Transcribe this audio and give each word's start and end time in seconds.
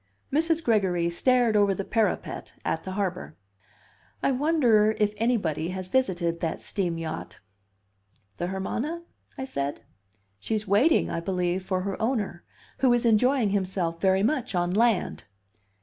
Mrs. 0.33 0.63
Gregory 0.63 1.11
stared 1.11 1.55
over 1.55 1.75
the 1.75 1.85
parapet 1.85 2.53
at 2.65 2.83
the 2.85 2.93
harbor. 2.93 3.37
"I 4.23 4.31
wonder 4.31 4.95
if 4.97 5.13
anybody 5.17 5.67
has 5.69 5.89
visited 5.89 6.39
that 6.39 6.59
steam 6.59 6.97
yacht?" 6.97 7.39
"The 8.37 8.47
Hermana?" 8.47 9.03
I 9.37 9.45
said. 9.45 9.81
"She's 10.39 10.67
waiting, 10.67 11.11
I 11.11 11.19
believe, 11.19 11.61
for 11.63 11.81
her 11.81 12.01
owner, 12.01 12.43
who 12.79 12.91
is 12.93 13.05
enjoying 13.05 13.51
himself 13.51 14.01
very 14.01 14.23
much 14.23 14.55
on 14.55 14.71
land." 14.73 15.25